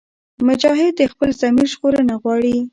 [0.47, 2.57] مجاهد د خپل ضمیر ژغورنه غواړي.